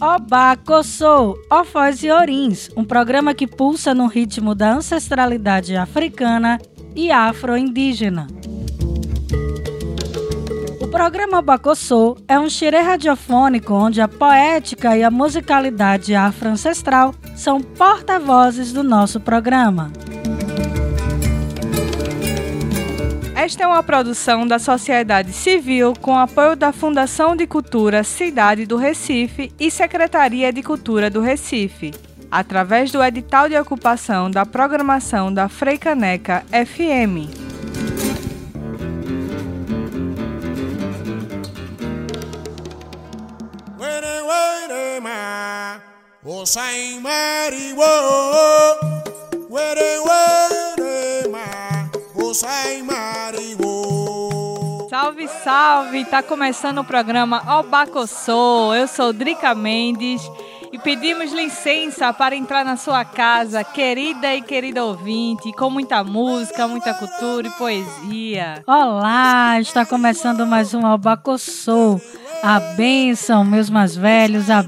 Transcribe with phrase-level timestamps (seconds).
[0.00, 6.60] Oba Kossou, Ofós e Orins, um programa que pulsa no ritmo da ancestralidade africana
[6.94, 8.26] e afro-indígena.
[10.80, 17.60] O programa Bacossô é um xirê radiofônico onde a poética e a musicalidade afro-ancestral são
[17.60, 19.92] porta-vozes do nosso programa.
[23.46, 28.76] Esta é uma produção da sociedade civil com apoio da Fundação de Cultura Cidade do
[28.76, 31.94] Recife e Secretaria de Cultura do Recife,
[32.28, 37.30] através do edital de ocupação da programação da Freicaneca FM.
[51.30, 51.75] Ma,
[52.36, 54.86] Osai Mariwo.
[54.90, 56.04] Salve, salve!
[56.04, 58.74] Tá começando o programa Obacossô.
[58.74, 60.20] Eu sou Drica Mendes
[60.72, 66.66] e pedimos licença para entrar na sua casa, querida e querida ouvinte, com muita música,
[66.66, 68.62] muita cultura e poesia.
[68.66, 72.00] Olá, está começando mais um Albacossou
[72.42, 74.62] a bênção, meus mais velhos, a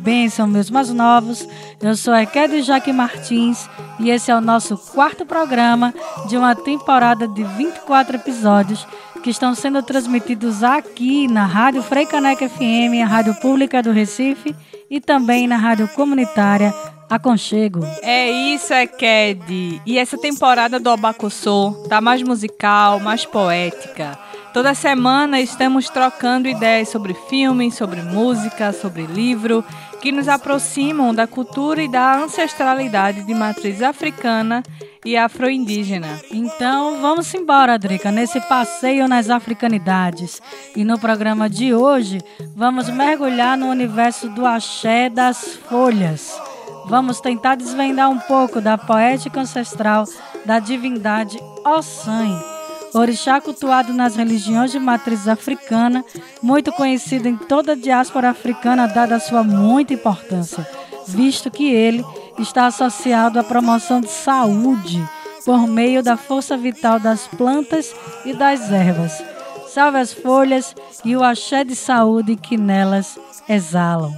[0.47, 1.47] meus mais novos.
[1.81, 3.69] Eu sou a Ekede Jaque Martins
[4.01, 5.95] e esse é o nosso quarto programa
[6.29, 8.87] de uma temporada de 24 episódios
[9.23, 14.55] que estão sendo transmitidos aqui na Rádio Freicaneca FM, a Rádio Pública do Recife
[14.91, 16.72] e também na Rádio Comunitária
[17.08, 17.81] Aconchego.
[18.03, 19.81] É isso, Ekede.
[19.86, 24.19] E essa temporada do Abacuçô tá mais musical, mais poética.
[24.53, 29.64] Toda semana estamos trocando ideias sobre filmes, sobre música, sobre livro,
[30.03, 34.62] que nos aproximam da cultura e da ancestralidade de matriz africana
[35.05, 36.21] e afro-indígena.
[36.31, 40.41] Então vamos embora, Drica, nesse passeio nas africanidades.
[40.77, 42.21] E no programa de hoje
[42.55, 46.41] vamos mergulhar no universo do axé das folhas.
[46.87, 50.05] Vamos tentar desvendar um pouco da poética ancestral
[50.45, 52.59] da divindade Ossan
[52.95, 56.05] orixá cultuado nas religiões de matriz africana,
[56.43, 60.67] muito conhecido em toda a diáspora africana, dada sua muita importância,
[61.06, 62.05] visto que ele
[62.43, 65.03] está associado à promoção de saúde
[65.44, 67.94] por meio da força vital das plantas
[68.25, 69.22] e das ervas.
[69.69, 74.15] Salve as folhas e o axé de saúde que nelas exalam.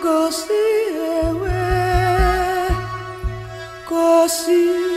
[0.00, 0.52] Kosi
[0.94, 1.50] ewe,
[3.86, 4.87] kosi orisha,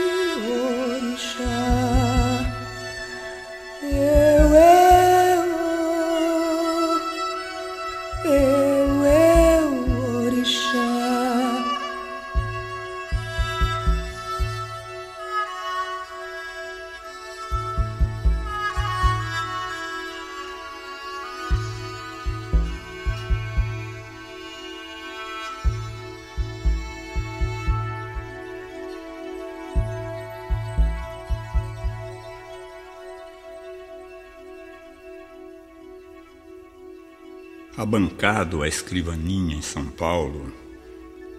[37.92, 40.50] Abancado à escrivaninha em São Paulo,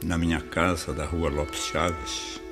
[0.05, 2.43] na minha casa da rua Lopes Chaves,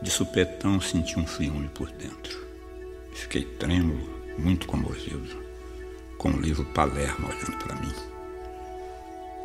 [0.00, 2.38] de supetão senti um ciúme por dentro.
[3.12, 4.08] Fiquei trêmulo,
[4.38, 5.28] muito comovido,
[6.16, 7.92] com o livro Palermo olhando para mim.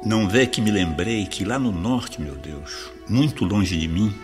[0.05, 4.15] Não vê que me lembrei que lá no norte, meu Deus, muito longe de mim,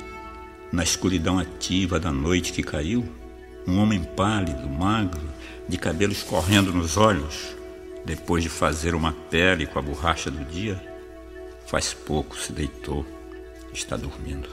[0.72, 3.04] na escuridão ativa da noite que caiu,
[3.68, 5.30] um homem pálido, magro,
[5.68, 7.62] de cabelo escorrendo nos olhos,
[8.06, 10.81] depois de fazer uma pele com a borracha do dia,
[11.66, 13.06] faz pouco se deitou,
[13.74, 14.50] está dormindo.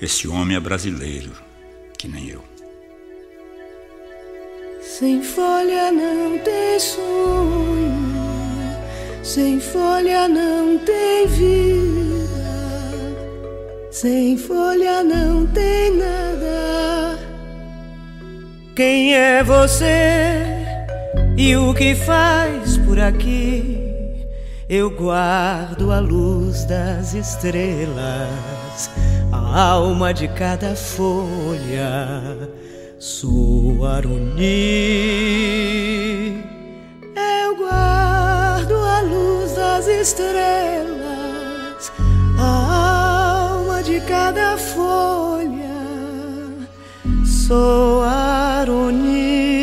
[0.00, 1.32] Esse homem é brasileiro,
[1.96, 2.44] que nem eu.
[4.80, 7.94] Sem folha não tem sonho,
[9.22, 12.28] sem folha não tem vida,
[13.90, 17.18] sem folha não tem nada.
[18.76, 20.43] Quem é você?
[21.36, 24.24] E o que faz por aqui?
[24.68, 28.88] Eu guardo a luz das estrelas,
[29.32, 32.22] a alma de cada folha,
[33.00, 34.44] Suaruni.
[37.16, 41.90] Eu guardo a luz das estrelas,
[42.38, 45.82] a alma de cada folha,
[47.26, 49.53] Soaruni.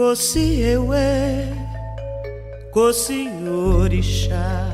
[0.00, 1.44] Kosi ewe,
[2.72, 4.66] Kosi orixá,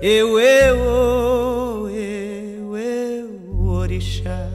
[0.00, 4.46] Eu, eu, eu, eu, orixá.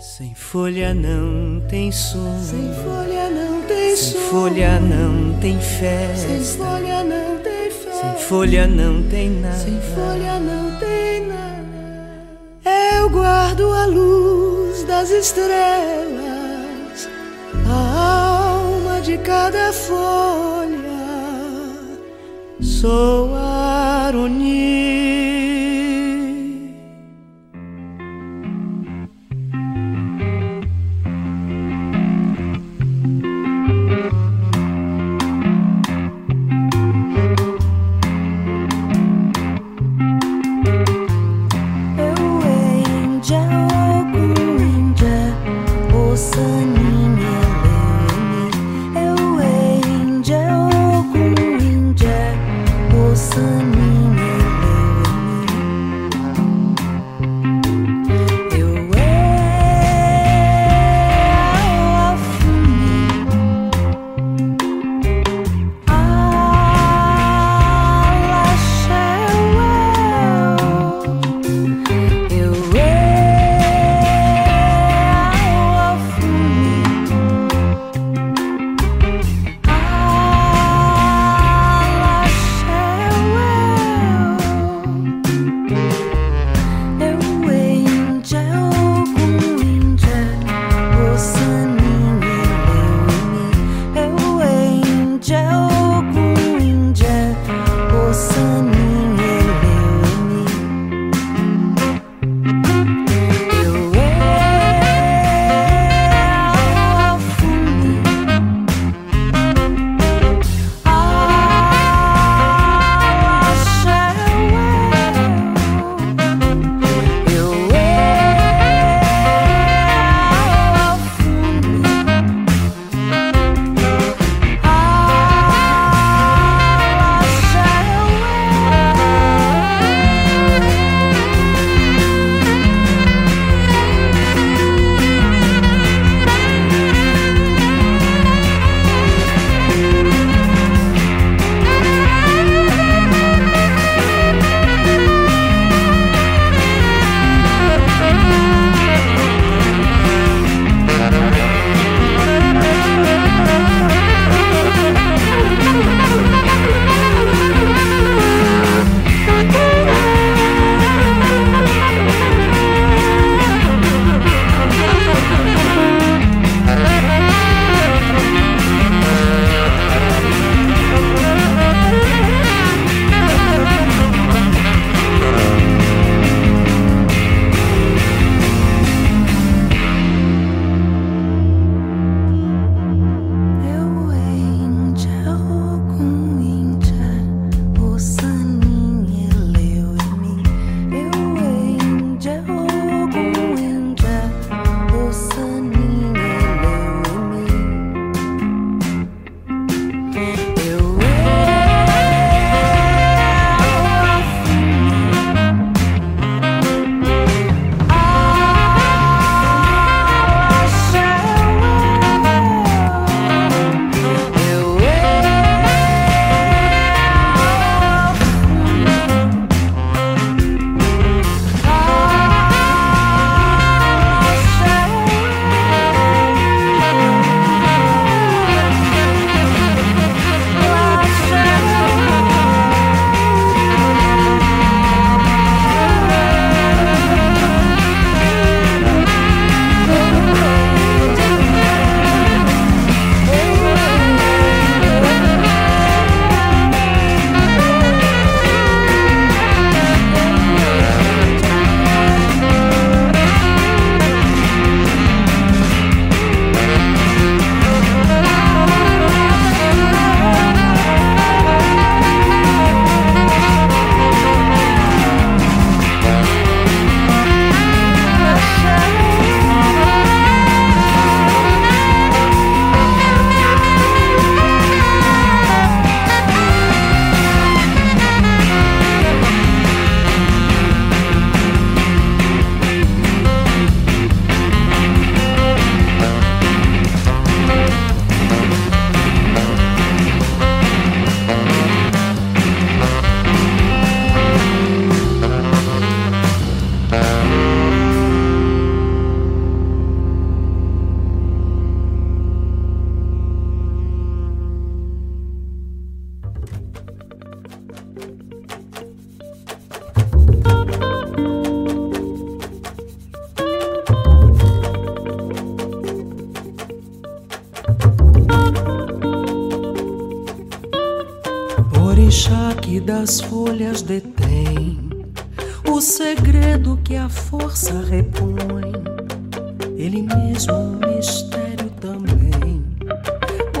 [0.00, 2.36] Sem folha não tem som.
[2.42, 4.18] Sem folha não tem Sem som.
[4.28, 6.26] folha não tem festa.
[6.26, 8.00] Sem folha não tem festa.
[8.00, 9.54] Sem folha não tem nada.
[9.56, 12.96] Sem folha não tem nada.
[12.98, 16.35] Eu guardo a luz das estrelas,
[19.06, 21.06] de cada folha.
[22.60, 24.85] Sou Aroni.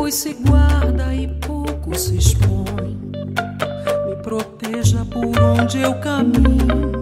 [0.06, 2.96] Pois se guarda e pouco se expõe.
[4.06, 6.92] Me proteja por onde eu caminho,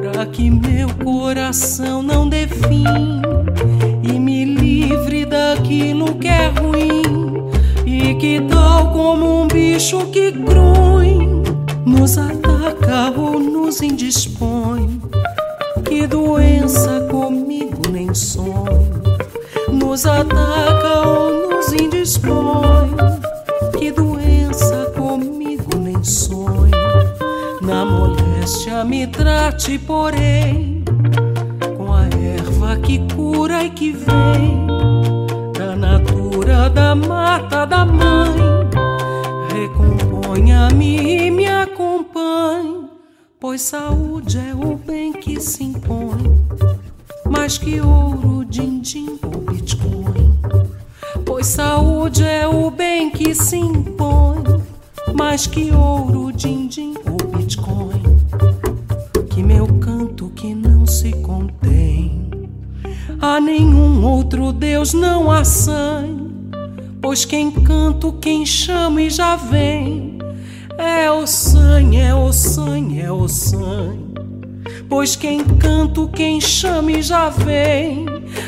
[0.00, 3.20] para que meu coração não dê fim
[4.02, 7.02] e me livre daquilo que é ruim
[7.84, 11.18] e que tal como um bicho que crui
[11.84, 14.98] nos ataca ou nos indispõe.
[15.84, 19.02] Que doença comigo nem sonho,
[19.70, 21.09] nos ataca
[29.50, 30.84] trate, porém,
[31.76, 34.66] com a erva que cura e que vem
[35.52, 38.38] da natura da mata da mãe.
[39.52, 42.84] Recomponha-me e me acompanhe,
[43.40, 46.38] pois saúde é o bem que se impõe,
[47.28, 50.38] mais que ouro, din-din ou bitcoin.
[51.24, 54.44] Pois saúde é o bem que se impõe,
[55.12, 56.89] mais que ouro, din-din
[64.10, 66.30] outro Deus não há sangue.
[67.00, 70.18] Pois quem canto, quem chama e já vem,
[70.76, 74.10] é o sangue, é o sangue, é o sangue.
[74.88, 78.06] Pois quem canto, quem chama e já vem,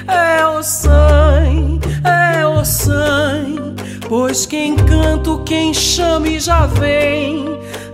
[0.09, 3.63] é o sangue, é o sangue.
[4.09, 7.47] Pois quem canto, quem chama e já vem,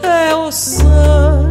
[0.02, 1.47] é o sangue.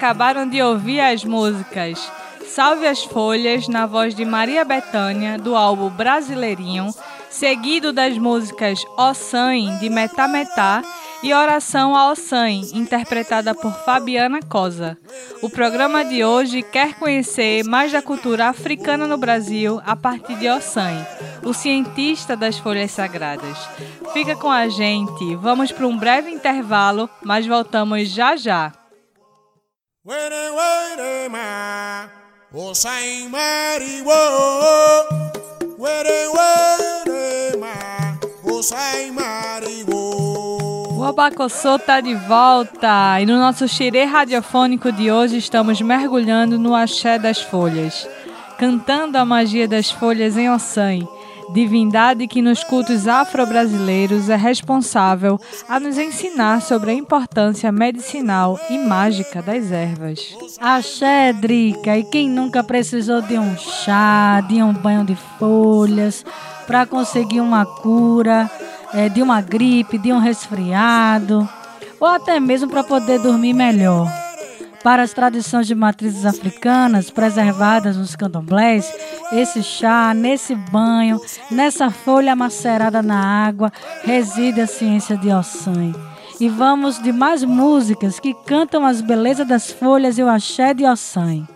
[0.00, 2.10] Acabaram de ouvir as músicas
[2.46, 6.88] Salve as Folhas, na voz de Maria Bethânia, do álbum Brasileirinho,
[7.28, 10.82] seguido das músicas Ó Sam, de Metá Metá,
[11.22, 14.96] e Oração ao Sam, interpretada por Fabiana Cosa.
[15.42, 20.48] O programa de hoje quer conhecer mais da cultura africana no Brasil a partir de
[20.48, 21.06] Ossan,
[21.44, 23.58] o cientista das folhas sagradas.
[24.14, 28.79] Fica com a gente, vamos para um breve intervalo, mas voltamos já já.
[40.96, 46.74] O Abacossô tá de volta e no nosso xirê radiofônico de hoje estamos mergulhando no
[46.74, 48.08] axé das folhas,
[48.56, 51.06] cantando a magia das folhas em Ossan,
[51.52, 55.38] divindade que nos cultos afro-brasileiros é responsável
[55.68, 60.36] a nos ensinar sobre a importância medicinal e mágica das ervas.
[60.60, 66.24] Axé, Drica, e quem nunca precisou de um chá, de um banho de folhas
[66.66, 68.50] para conseguir uma cura?
[68.92, 71.48] é, de uma gripe, de um resfriado,
[71.98, 74.19] ou até mesmo para poder dormir melhor.
[74.82, 78.90] Para as tradições de matrizes africanas preservadas nos candomblés,
[79.30, 81.20] esse chá, nesse banho,
[81.50, 83.70] nessa folha macerada na água,
[84.02, 85.92] reside a ciência de Ossan.
[86.40, 90.86] E vamos de mais músicas que cantam as belezas das folhas e o axé de
[90.86, 91.46] Ossan.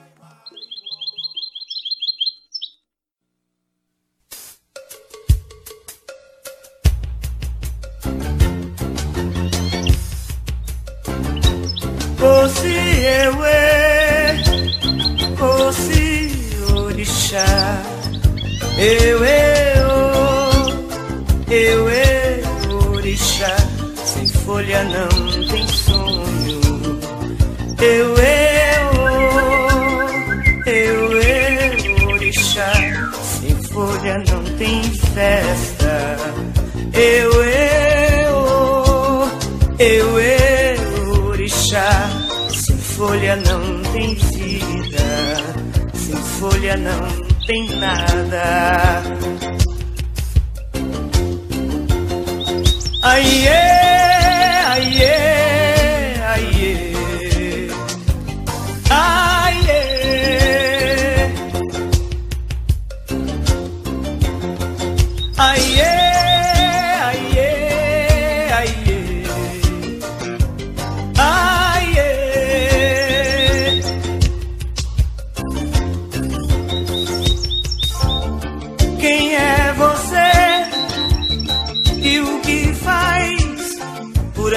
[47.47, 49.54] Tem nada.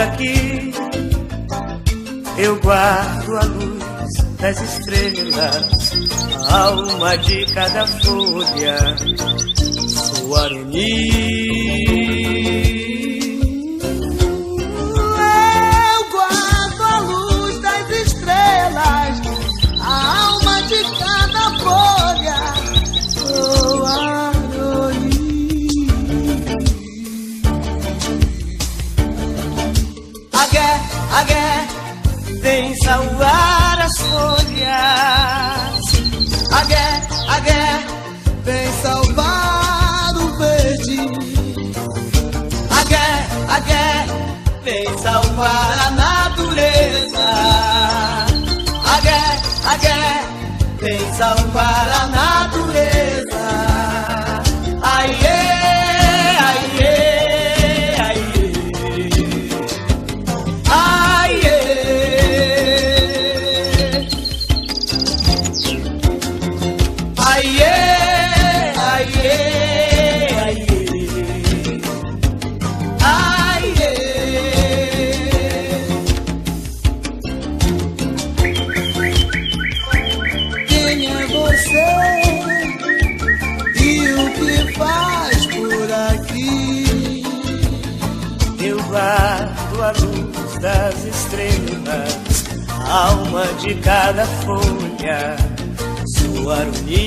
[0.07, 0.73] aqui
[2.37, 5.91] eu guardo a luz das estrelas,
[6.49, 8.95] a alma de cada folha,
[9.87, 11.46] sua harmonia.
[32.87, 35.87] Salvar as folhas.
[36.59, 36.87] Agué,
[37.35, 37.65] agué,
[38.45, 41.01] vem salvar o verde.
[42.79, 43.09] Agué,
[43.57, 43.87] agué,
[44.63, 47.27] vem salvar a natureza.
[48.95, 49.23] Agué,
[49.73, 49.99] agué,
[50.81, 53.66] vem salvar a natureza.
[93.67, 95.35] De cada folha,
[96.05, 97.06] sua harmonia.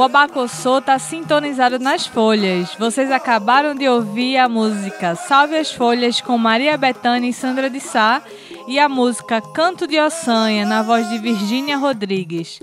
[0.00, 2.74] O Abacossô tá sintonizado nas folhas.
[2.78, 7.80] Vocês acabaram de ouvir a música Salve as Folhas com Maria Bethânia e Sandra de
[7.80, 8.22] Sá
[8.66, 12.60] e a música Canto de Ossanha na voz de Virgínia Rodrigues.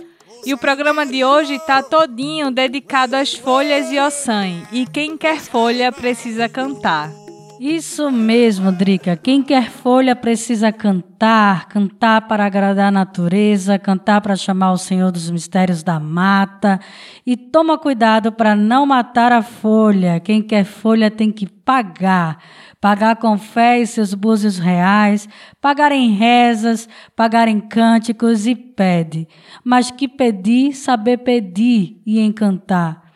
[0.47, 4.67] E o programa de hoje tá todinho dedicado às folhas e Ossanha.
[4.71, 7.11] E quem quer folha precisa cantar.
[7.59, 9.17] Isso mesmo, Drica.
[9.17, 15.11] Quem quer folha precisa cantar, cantar para agradar a natureza, cantar para chamar o Senhor
[15.11, 16.79] dos mistérios da mata.
[17.25, 20.19] E toma cuidado para não matar a folha.
[20.19, 22.37] Quem quer folha tem que pagar.
[22.79, 25.27] Pagar com fé e seus búzios reais,
[25.59, 29.27] pagar em rezas, pagar em cânticos e pede.
[29.63, 33.06] Mas que pedir, saber pedir e encantar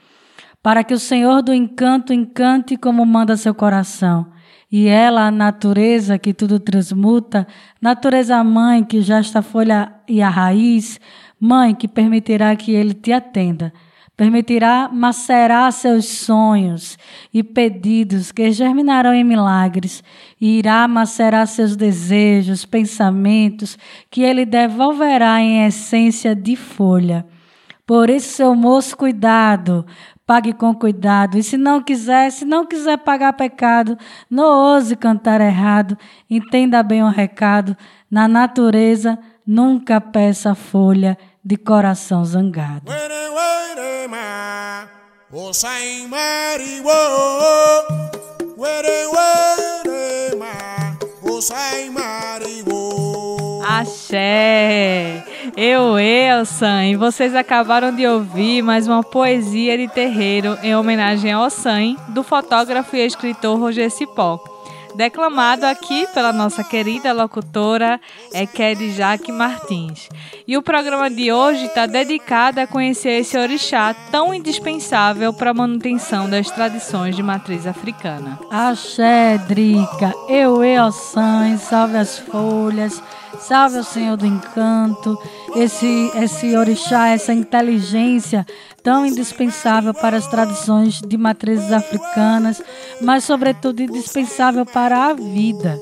[0.61, 4.27] para que o Senhor do encanto encante como manda seu coração.
[4.71, 7.45] E ela, a natureza que tudo transmuta,
[7.81, 10.99] natureza mãe que já está folha e a raiz,
[11.39, 13.73] mãe que permitirá que ele te atenda,
[14.15, 16.97] permitirá macerar seus sonhos
[17.33, 20.03] e pedidos que germinarão em milagres,
[20.39, 23.77] e irá macerar seus desejos, pensamentos,
[24.09, 27.25] que ele devolverá em essência de folha.
[27.85, 29.85] Por isso, seu moço, cuidado,
[30.31, 31.37] pague com cuidado.
[31.37, 33.97] E se não quiser, se não quiser pagar pecado,
[34.29, 35.97] não ouse cantar errado.
[36.29, 37.75] Entenda bem o recado.
[38.09, 42.89] Na natureza, nunca peça folha de coração zangado.
[54.11, 55.23] Axé!
[55.55, 55.95] Eu,
[56.45, 61.95] Sam, e vocês acabaram de ouvir mais uma poesia de terreiro em homenagem ao Sam,
[62.09, 64.37] do fotógrafo e escritor Roger Cipó.
[64.95, 68.01] Declamado aqui pela nossa querida locutora
[68.33, 70.09] Ekede Jaque Martins.
[70.45, 75.53] E o programa de hoje está dedicado a conhecer esse orixá tão indispensável para a
[75.53, 78.37] manutenção das tradições de matriz africana.
[78.51, 83.01] Axé, Drica, eu, eu, San, salve as folhas,
[83.47, 85.17] salve o Senhor do Encanto,
[85.55, 88.45] esse, esse orixá, essa inteligência
[88.83, 92.61] tão indispensável para as tradições de matrizes africanas,
[93.01, 95.79] mas sobretudo indispensável para a vida.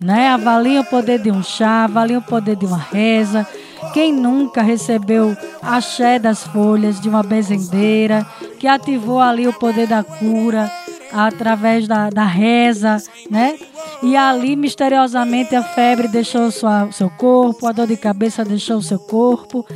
[0.00, 0.28] Né?
[0.28, 3.46] Avalie o poder de um chá, avalie o poder de uma reza.
[3.94, 8.26] Quem nunca recebeu axé das folhas de uma bezendeira,
[8.58, 10.70] que ativou ali o poder da cura
[11.12, 12.96] através da, da reza,
[13.30, 13.58] né?
[14.02, 18.98] E ali, misteriosamente, a febre deixou sua, seu corpo, a dor de cabeça deixou seu
[18.98, 19.66] corpo.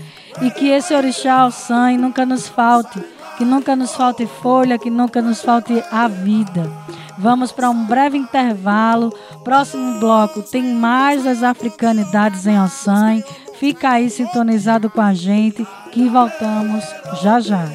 [0.43, 3.01] E que esse orixá, o sangue, nunca nos falte.
[3.37, 6.71] Que nunca nos falte folha, que nunca nos falte a vida.
[7.19, 9.11] Vamos para um breve intervalo.
[9.45, 13.23] Próximo bloco tem mais das africanidades em Ossan.
[13.59, 16.85] Fica aí sintonizado com a gente que voltamos
[17.23, 17.69] já já.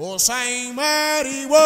[0.00, 1.58] O sai mari wo.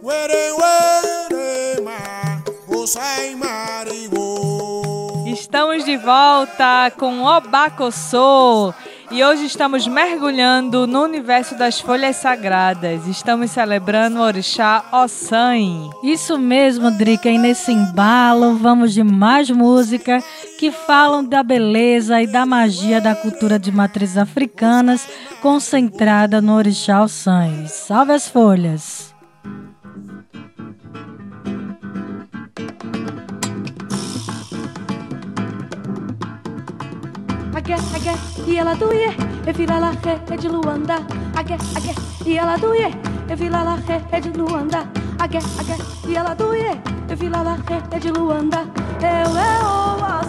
[0.00, 5.24] Were were ma, o sai mari wo.
[5.26, 8.72] Estamos de volta com Obacossô.
[9.10, 13.06] E hoje estamos mergulhando no universo das folhas sagradas.
[13.06, 15.88] Estamos celebrando o orixá Ossan.
[16.02, 17.30] Isso mesmo, Drica.
[17.30, 20.22] E nesse embalo, vamos de mais música
[20.58, 25.08] que falam da beleza e da magia da cultura de matrizes africanas
[25.40, 27.66] concentrada no orixá Ossan.
[27.66, 29.07] Salve as folhas!
[37.70, 39.14] Age, age, e ela doie,
[39.46, 39.92] e vira lá
[40.32, 40.94] é de Luanda.
[41.36, 42.90] Age, age, e ela doie,
[43.30, 43.78] e vira lá
[44.10, 44.88] é de Luanda.
[45.18, 45.76] Age, age,
[46.08, 47.58] e ela doie, e vira lá
[47.90, 48.64] é de Luanda.
[49.02, 50.27] Eu é o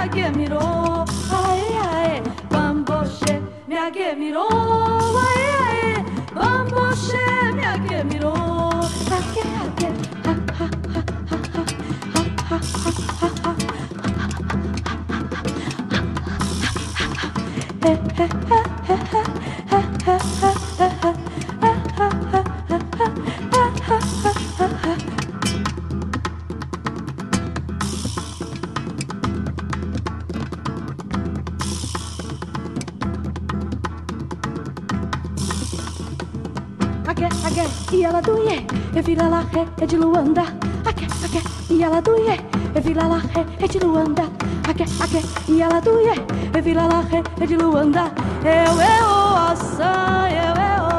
[0.00, 3.34] miage miro ae ae bamboshe
[3.68, 4.46] miage miro
[5.24, 7.24] ae ae bamboshe
[7.58, 8.32] miage miro
[9.16, 9.88] ake ake
[10.24, 11.90] ha ha ha ha ha ha
[12.48, 13.70] ha ha ha ha ha
[17.82, 18.69] ha ha ha
[39.60, 40.42] ré, é de Luanda.
[40.84, 42.14] Aque, aque, e ela do
[42.74, 44.22] é vila lá ré, é de Luanda.
[44.68, 48.12] Aque, aque, e ela do é vila lá ré, é de Luanda.
[48.44, 49.06] Eu, eu,
[49.50, 50.89] ossa, eu, eu,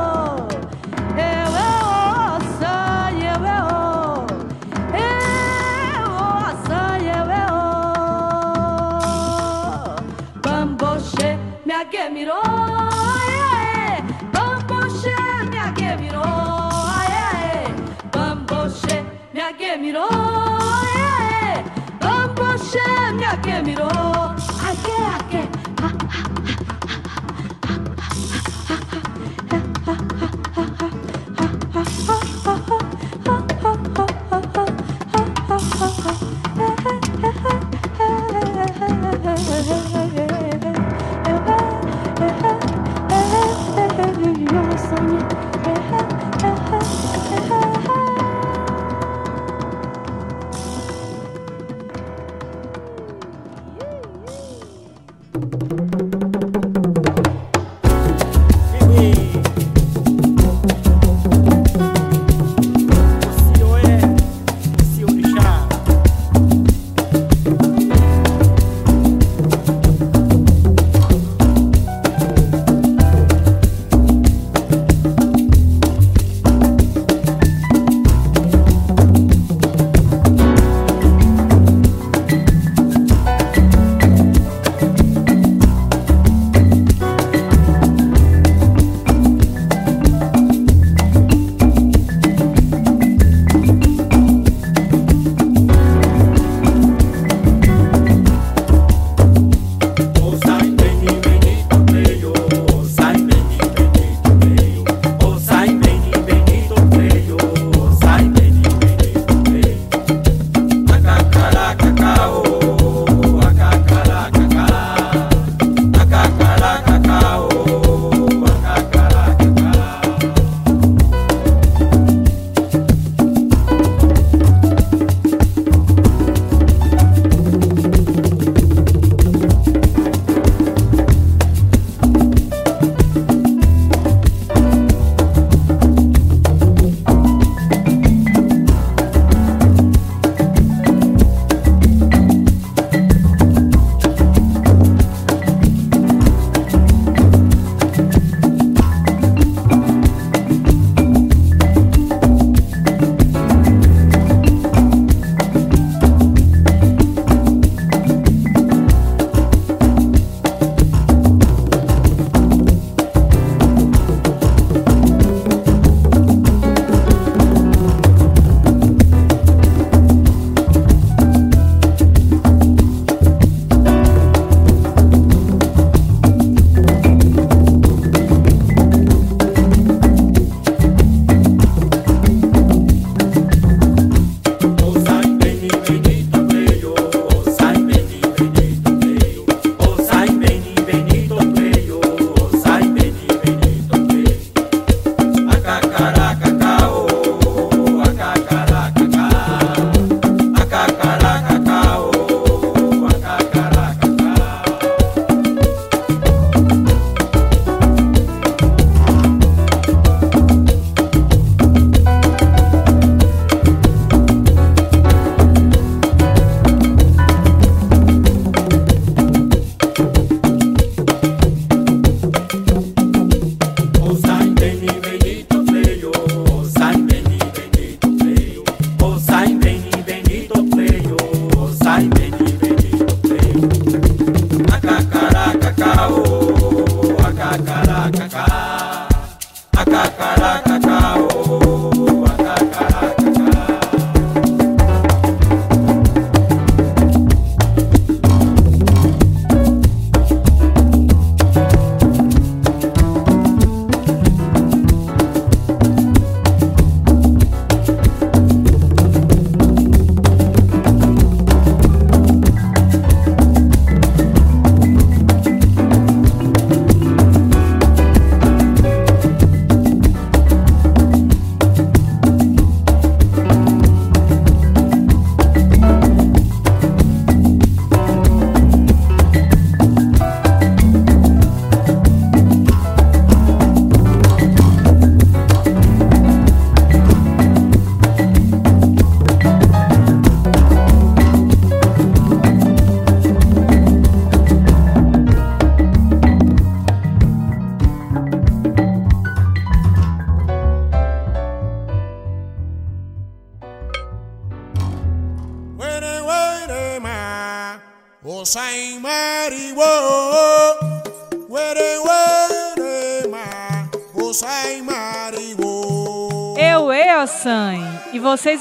[23.64, 24.11] Cameron.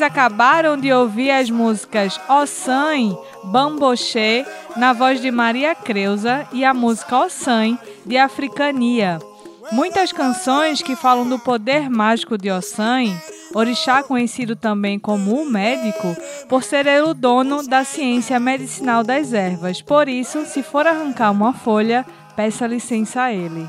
[0.01, 6.73] Vocês acabaram de ouvir as músicas Ossan, Bamboché, na voz de Maria Creuza, e a
[6.73, 9.19] música Ossan, de Africania.
[9.71, 13.15] Muitas canções que falam do poder mágico de Ossan,
[13.55, 16.17] orixá conhecido também como o médico,
[16.49, 19.83] por ser ele o dono da ciência medicinal das ervas.
[19.83, 23.69] Por isso, se for arrancar uma folha, peça licença a ele.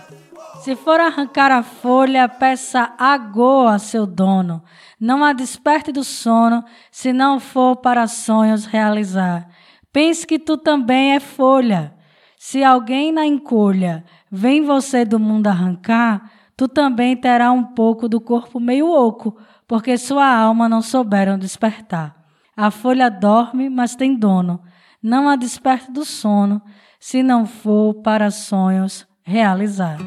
[0.62, 4.64] Se for arrancar a folha, peça agô a seu dono.
[5.02, 9.50] Não a desperte do sono, se não for para sonhos realizar.
[9.92, 11.96] Pense que tu também é folha.
[12.38, 18.22] Se alguém na encolha vem você do mundo arrancar, tu também terá um pouco do
[18.22, 19.36] corpo meio oco,
[19.68, 22.16] porque sua alma não souberam despertar.
[22.56, 24.62] A folha dorme, mas tem dono.
[25.02, 26.62] Não a desperte do sono,
[27.00, 29.98] se não for para sonhos realizar.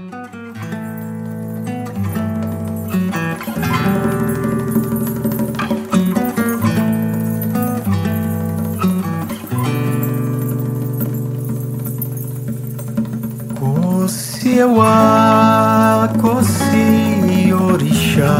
[14.44, 18.36] Kosiewa, kosi orixá.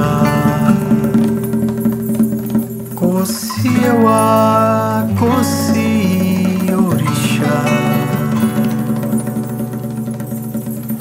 [2.95, 4.23] Kosiewa,
[5.19, 7.57] kosi orixá.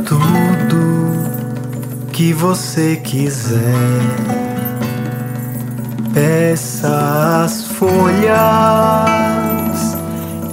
[0.05, 0.81] Tudo
[2.13, 3.59] que você quiser
[6.13, 8.37] Peça as folhas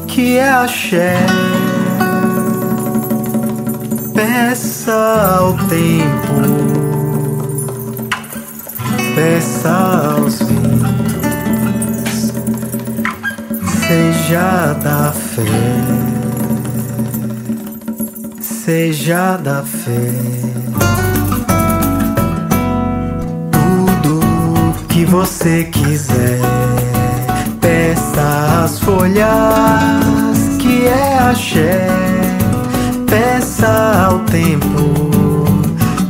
[0.08, 1.14] que é axé
[4.22, 6.34] Peça ao tempo,
[9.14, 9.70] peça
[10.14, 12.30] aos ventos,
[13.64, 15.42] seja da fé,
[18.42, 20.12] seja da fé.
[24.90, 26.40] Que você quiser,
[27.58, 29.26] peça as folhas
[30.58, 32.09] que é axé.
[33.10, 35.44] Peça ao tempo,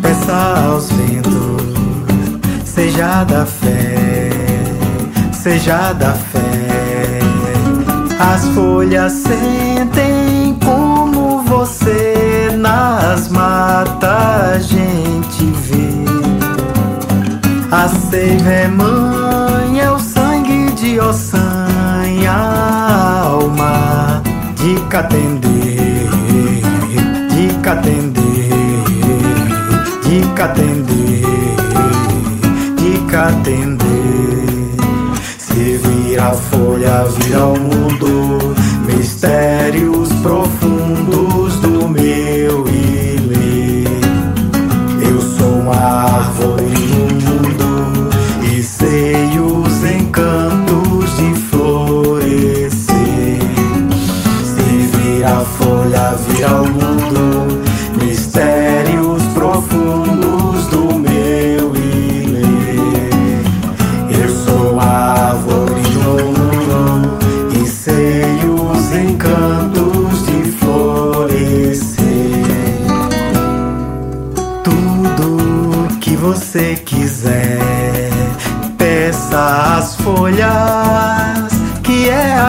[0.03, 1.72] peça aos ventos,
[2.62, 4.28] seja da fé,
[5.32, 7.20] seja da fé.
[8.20, 14.11] As folhas sentem como você nas matas
[14.55, 16.05] a gente vê.
[17.72, 22.30] A seiva é mãe, é o sangue de ossanha,
[23.24, 24.22] alma
[24.55, 25.59] de catender
[32.76, 33.76] de catender.
[35.38, 38.55] Se vira a folha, vira o mundo,
[38.86, 40.59] mistérios profundos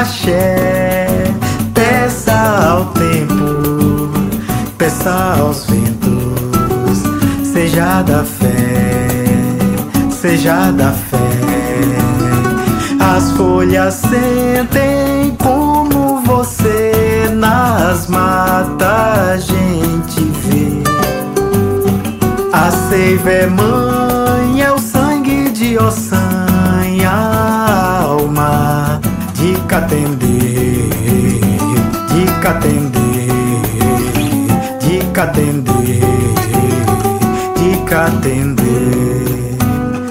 [0.01, 0.55] axé.
[1.73, 2.33] Peça
[2.69, 4.11] ao tempo,
[4.77, 7.03] peça aos ventos,
[7.43, 9.07] seja da fé,
[10.09, 11.17] seja da fé.
[12.99, 18.81] As folhas sentem como você nas matas
[19.31, 20.83] a gente vê.
[22.53, 26.30] A seiva é mãe, é o sangue de ossanha,
[29.71, 30.89] de catender,
[32.09, 33.29] de catender,
[34.81, 36.01] de catender,
[37.55, 38.45] de catender.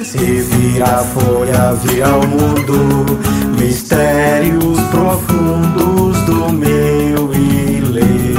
[0.02, 3.04] Se vira a folha, vira o mundo,
[3.58, 8.34] mistérios profundos do meu ilê.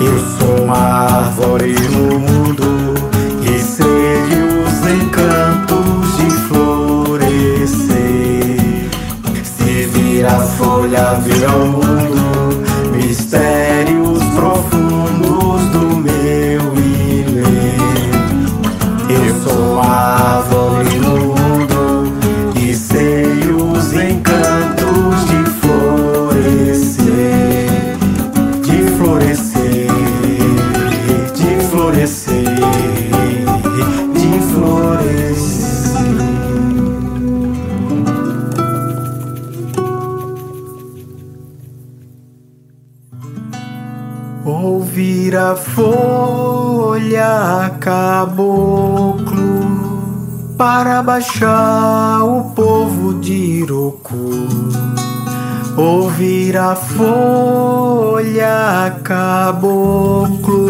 [0.00, 1.73] Eu sou uma árvore
[10.64, 12.13] folha, vira o
[45.54, 47.30] a folha
[47.78, 49.28] caboclo
[50.58, 53.32] para baixar o povo de
[53.62, 54.48] Iroku.
[55.76, 58.16] Ouvir a folha
[59.04, 60.66] caboclo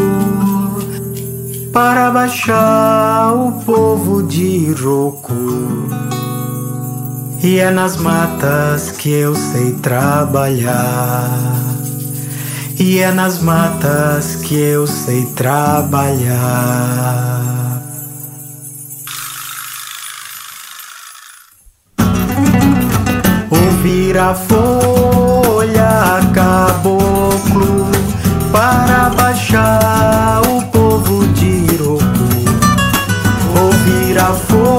[1.72, 5.88] para baixar o povo de Iroku.
[7.42, 11.73] E é nas matas que eu sei trabalhar.
[12.86, 16.36] E é nas matas que eu sei trabalhar.
[23.50, 27.90] Ouvir a folha caboclo
[28.52, 32.04] para baixar o povo de Iroku.
[33.62, 34.73] Ouvir a folha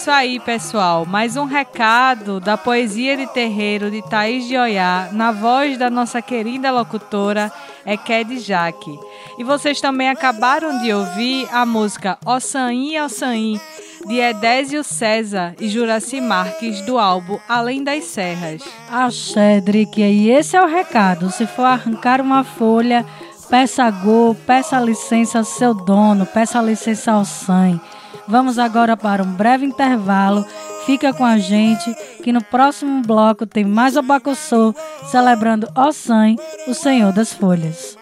[0.00, 1.04] isso aí, pessoal.
[1.04, 6.22] Mais um recado da poesia de terreiro de Thaís de Oiá, na voz da nossa
[6.22, 7.52] querida locutora
[7.84, 8.98] Eked Jaque.
[9.38, 13.60] E vocês também acabaram de ouvir a música Ossain Ossain,
[14.06, 18.62] de Edésio César e Juraci Marques, do álbum Além das Serras.
[18.90, 21.30] Axé, Drick, e esse é o recado.
[21.30, 23.04] Se for arrancar uma folha,
[23.50, 27.78] peça gol, peça licença ao seu dono, peça licença ao sangue.
[28.30, 30.46] Vamos agora para um breve intervalo.
[30.86, 34.72] Fica com a gente que no próximo bloco tem mais Abacuçô
[35.10, 36.36] celebrando Ossan,
[36.68, 37.98] o Senhor das Folhas.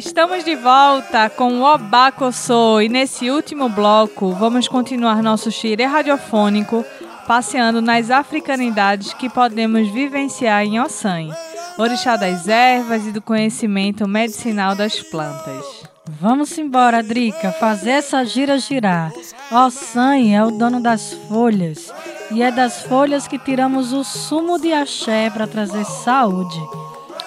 [0.00, 6.82] Estamos de volta com o Obacossô e nesse último bloco vamos continuar nosso xirê radiofônico
[7.26, 11.28] passeando nas africanidades que podemos vivenciar em Ossan,
[11.76, 15.84] orixá das ervas e do conhecimento medicinal das plantas.
[16.08, 19.12] Vamos embora, Drica, fazer essa gira girar.
[19.52, 21.92] Ossan é o dono das folhas
[22.30, 26.58] e é das folhas que tiramos o sumo de axé para trazer saúde.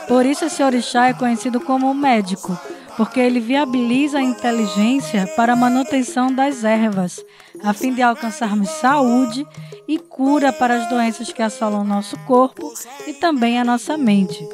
[0.08, 2.58] Por isso esse orixá é conhecido como o médico,
[2.98, 7.24] porque ele viabiliza a inteligência para a manutenção das ervas,
[7.64, 9.48] a fim de alcançarmos saúde
[9.88, 12.72] e cura para as doenças que assolam nosso corpo
[13.08, 14.48] e também a nossa mente.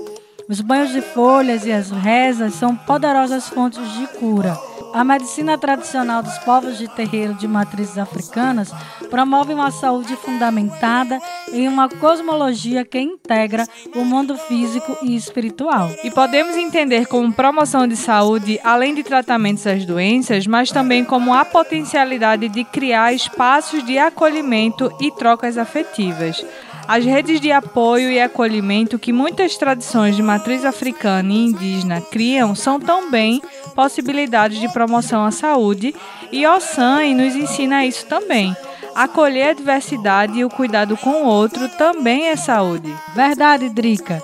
[0.47, 4.57] Os banhos de folhas e as rezas são poderosas fontes de cura.
[4.93, 8.71] A medicina tradicional dos povos de terreiro de matrizes africanas
[9.09, 11.19] promove uma saúde fundamentada
[11.51, 15.89] em uma cosmologia que integra o mundo físico e espiritual.
[16.03, 21.33] E podemos entender como promoção de saúde, além de tratamentos às doenças, mas também como
[21.33, 26.43] a potencialidade de criar espaços de acolhimento e trocas afetivas.
[26.89, 32.55] As redes de apoio e acolhimento que muitas tradições de matriz africana e indígena criam
[32.55, 33.43] são também
[33.75, 35.93] possibilidades de promoção à saúde
[36.31, 38.57] e Ossan nos ensina isso também.
[38.95, 42.91] Acolher a diversidade e o cuidado com o outro também é saúde.
[43.13, 44.19] Verdade, Drica.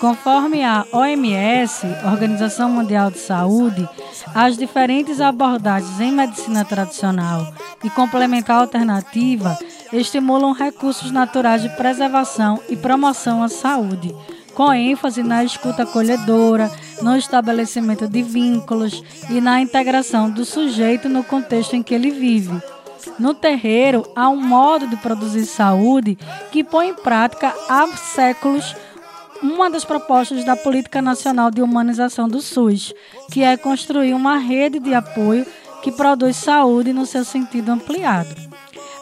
[0.00, 3.86] Conforme a OMS, Organização Mundial de Saúde,
[4.34, 7.46] as diferentes abordagens em medicina tradicional
[7.84, 9.58] e complementar alternativa
[9.92, 14.16] estimulam recursos naturais de preservação e promoção à saúde,
[14.54, 16.70] com ênfase na escuta acolhedora,
[17.02, 22.58] no estabelecimento de vínculos e na integração do sujeito no contexto em que ele vive.
[23.18, 26.16] No terreiro, há um modo de produzir saúde
[26.50, 28.74] que põe em prática há séculos
[29.42, 32.92] uma das propostas da Política Nacional de Humanização do SUS,
[33.30, 35.46] que é construir uma rede de apoio
[35.82, 38.34] que produz saúde no seu sentido ampliado.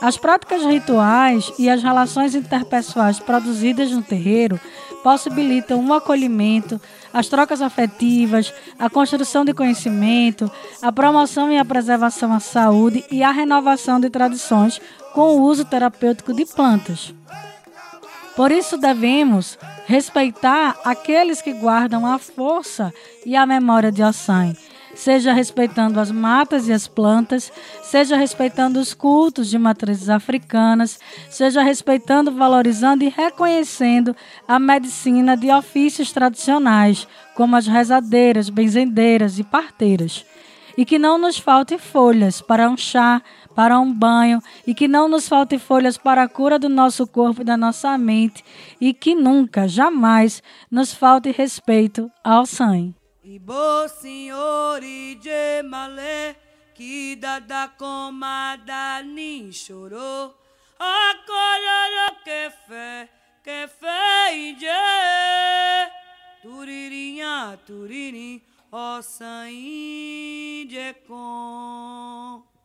[0.01, 4.61] As práticas rituais e as relações interpessoais produzidas no terreiro
[5.03, 6.81] possibilitam o acolhimento,
[7.13, 13.25] as trocas afetivas, a construção de conhecimento, a promoção e a preservação à saúde e
[13.25, 14.81] a renovação de tradições
[15.15, 17.13] com o uso terapêutico de plantas.
[18.39, 22.95] Por isso devemos respeitar aqueles que guardam a força
[23.27, 24.55] e a memória de Ossan,
[24.95, 31.65] seja respeitando as matas e as plantas, seja respeitando os cultos de matrizes africanas, seja
[31.65, 34.15] respeitando, valorizando e reconhecendo
[34.47, 40.25] a medicina de ofícios tradicionais, como as rezadeiras, benzendeiras e parteiras.
[40.77, 43.21] E que não nos falte folhas para um chá,
[43.59, 47.41] para um banho, e que não nos falte folhas para a cura do nosso corpo
[47.41, 48.45] e da nossa mente,
[48.81, 50.41] e que nunca, jamais,
[50.71, 52.95] nos falte respeito ao sangue.
[53.25, 56.37] Ibo senhori de malé,
[56.73, 60.37] que dada comada nem chorou.
[60.79, 63.09] Acolhoro que fé,
[63.43, 64.29] que fé.
[66.43, 68.41] Turirinha, turirim,
[68.71, 72.58] ó dum de com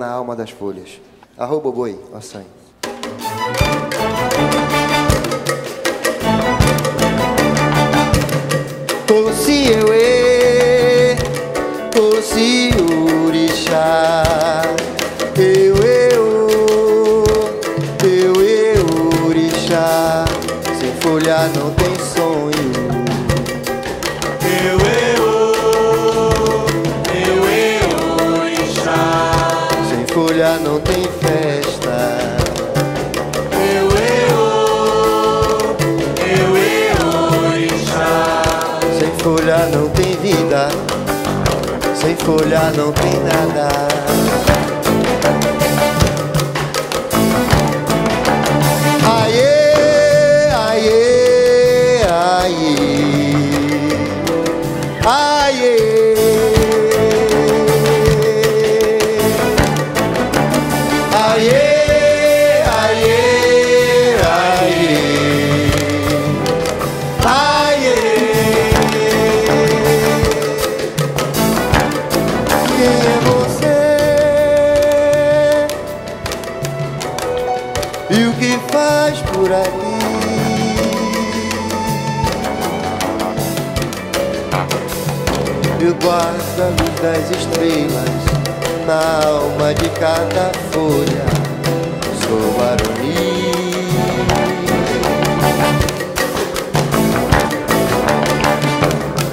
[0.00, 0.98] na alma das folhas.
[1.36, 2.48] Arroba boi, ó sangue.
[9.44, 9.99] Se eu
[42.30, 44.39] folha não tem nada.
[89.82, 91.40] de cada folha
[92.22, 93.50] sou barulhinho.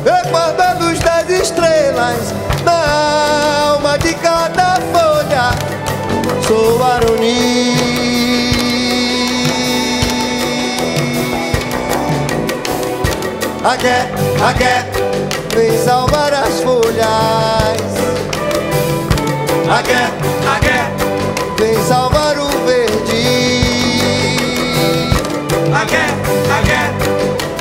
[0.05, 2.33] Recordando os dez estrelas
[2.63, 5.51] na alma de cada folha,
[6.47, 7.77] sou Aroni.
[13.63, 13.71] a
[14.49, 14.85] agué,
[15.53, 17.86] vem salvar as folhas.
[19.69, 20.11] A guerra,
[20.55, 20.91] a guerra
[21.59, 23.25] Vem salvar o verde.
[25.73, 26.15] A guerra,
[26.57, 26.93] a guerra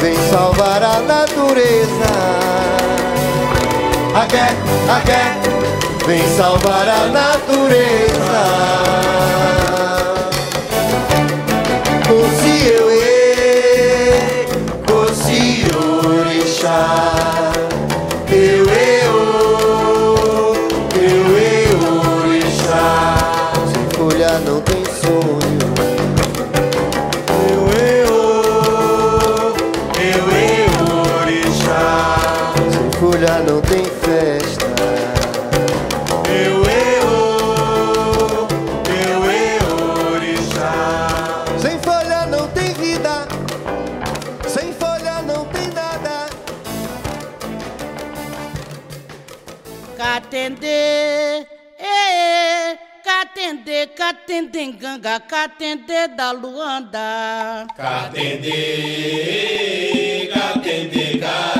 [0.00, 2.12] Vem salvar a natureza.
[4.14, 4.54] A guerra,
[4.88, 5.36] a guerra
[6.06, 8.44] Vem salvar a natureza.
[12.06, 12.86] Cosi eu,
[14.86, 15.66] cosi
[16.06, 17.15] orixá.
[50.36, 51.46] Catendê,
[53.02, 54.72] catende, catende, eh, eh.
[54.72, 57.66] ganga, catende da Luanda.
[57.74, 58.50] catende,
[60.34, 61.55] catende, Catendê.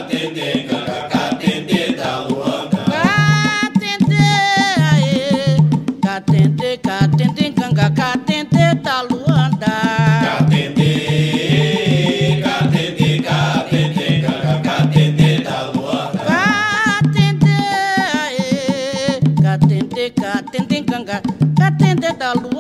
[22.17, 22.56] da lua.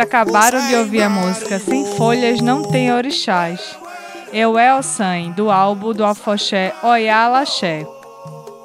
[0.00, 3.60] Acabaram de ouvir a música Sem Folhas Não Tem Orixás.
[4.32, 7.86] Eu é o San, do álbum do Afoxé Oyala Axé.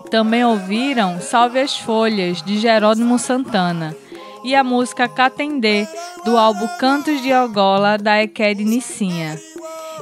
[0.09, 3.95] Também ouviram Salve as Folhas, de Jerônimo Santana.
[4.43, 5.87] E a música Catendê,
[6.23, 9.37] do álbum Cantos de Ogola, da Eked Nissinha.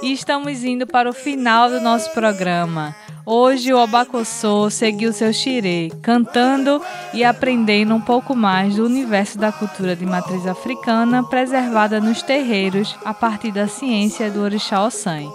[0.02, 2.96] E estamos indo para o final do nosso programa.
[3.26, 6.82] Hoje o Obacossô seguiu seu xirê, cantando
[7.14, 12.94] e aprendendo um pouco mais do universo da cultura de matriz africana preservada nos terreiros
[13.06, 15.32] a partir da ciência do orixá Ossan,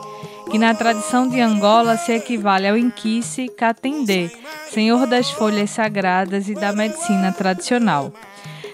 [0.51, 4.31] que na tradição de Angola se equivale ao Inquice Catendê,
[4.71, 8.13] senhor das folhas sagradas e da medicina tradicional.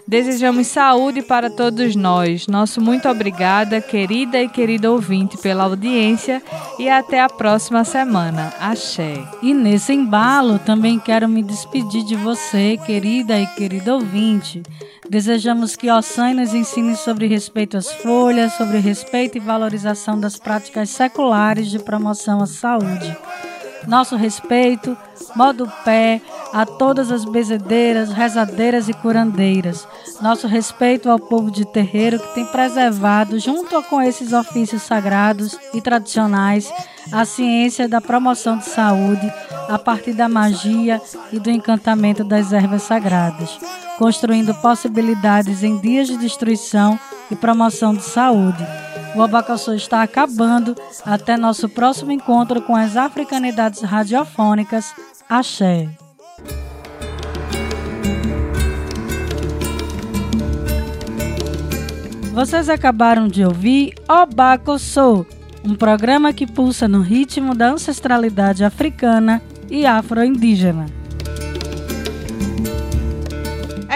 [0.06, 2.46] Desejamos saúde para todos nós.
[2.46, 6.42] Nosso muito obrigada, querida e querido ouvinte, pela audiência
[6.78, 8.52] e até a próxima semana.
[8.60, 9.16] Axé.
[9.42, 14.62] E nesse embalo também quero me despedir de você, querida e querido ouvinte.
[15.08, 20.90] Desejamos que Ossan nos ensine sobre respeito às folhas, sobre respeito e valorização das práticas
[20.90, 23.16] seculares de promoção à saúde.
[23.86, 24.96] Nosso respeito,
[25.36, 26.20] modo pé
[26.52, 29.86] a todas as bezedeiras, rezadeiras e curandeiras.
[30.20, 35.80] Nosso respeito ao povo de terreiro que tem preservado, junto com esses ofícios sagrados e
[35.80, 36.72] tradicionais,
[37.12, 39.32] a ciência da promoção de saúde
[39.68, 41.00] a partir da magia
[41.32, 43.58] e do encantamento das ervas sagradas,
[43.98, 46.98] construindo possibilidades em dias de destruição
[47.30, 48.83] e promoção de saúde.
[49.14, 50.74] O abacaxi está acabando.
[51.04, 54.92] Até nosso próximo encontro com as africanidades radiofônicas.
[55.28, 55.88] Axé.
[62.32, 65.24] Vocês acabaram de ouvir Obacossô,
[65.64, 69.40] um programa que pulsa no ritmo da ancestralidade africana
[69.70, 71.03] e afro-indígena.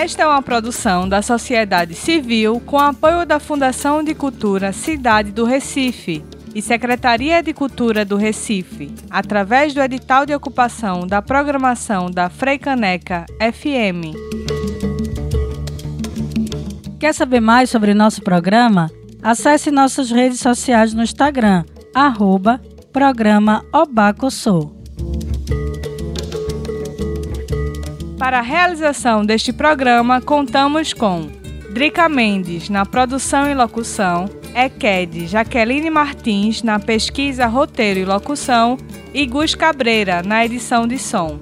[0.00, 5.44] Esta é uma produção da sociedade civil com apoio da Fundação de Cultura Cidade do
[5.44, 6.24] Recife
[6.54, 13.26] e Secretaria de Cultura do Recife, através do edital de ocupação da programação da Freicaneca
[13.40, 14.14] FM.
[17.00, 18.88] Quer saber mais sobre nosso programa?
[19.20, 22.60] Acesse nossas redes sociais no Instagram, arroba
[22.92, 24.77] programa Obacossô.
[28.18, 31.30] Para a realização deste programa, contamos com
[31.70, 38.76] Drica Mendes na produção e locução, Eked Jaqueline Martins na pesquisa, roteiro e locução
[39.14, 41.38] e Gus Cabreira na edição de som.